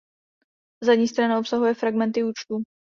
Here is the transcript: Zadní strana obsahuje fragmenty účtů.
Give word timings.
Zadní 0.83 1.07
strana 1.07 1.39
obsahuje 1.39 1.73
fragmenty 1.73 2.23
účtů. 2.23 2.63